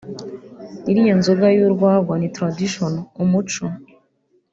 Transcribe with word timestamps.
«Iriya 0.89 1.13
nzoga 1.19 1.45
y’urwagwa 1.55 2.13
ni 2.17 2.27
tradition(umuco) 2.35 3.65